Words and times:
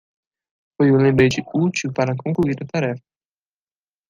Foi 0.75 0.87
um 0.91 0.97
lembrete 1.07 1.43
útil 1.67 1.89
para 1.97 2.17
concluir 2.23 2.55
a 2.59 2.65
tarefa. 2.71 3.03